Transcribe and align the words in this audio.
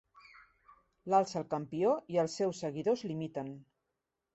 L'alça 1.13 1.39
el 1.43 1.47
campió 1.53 1.95
i 2.17 2.21
els 2.25 2.41
seus 2.41 2.67
seguidors 2.67 3.09
l'imiten. 3.09 3.59